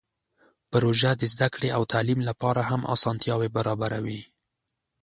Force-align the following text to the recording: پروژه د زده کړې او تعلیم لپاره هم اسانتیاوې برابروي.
پروژه 0.71 1.11
د 1.17 1.21
زده 1.33 1.47
کړې 1.53 1.69
او 1.77 1.81
تعلیم 1.93 2.19
لپاره 2.29 2.61
هم 2.69 2.81
اسانتیاوې 2.95 3.49
برابروي. 3.57 4.21